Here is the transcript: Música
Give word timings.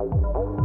Música 0.00 0.59